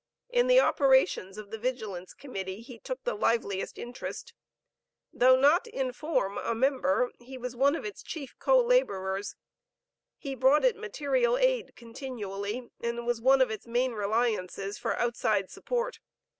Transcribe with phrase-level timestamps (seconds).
[0.29, 4.33] In the operations of the Vigilance Committee he took the liveliest interest.
[5.13, 9.35] Though not in form a member he was one of its chief co laborers.
[10.17, 15.51] He brought it material aid continually, and was one of its main reliances for outside
[15.51, 15.99] support.